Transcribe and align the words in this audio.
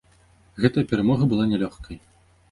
Гэтая 0.63 0.83
перамога 0.93 1.27
была 1.33 1.45
нялёгкай. 1.51 1.97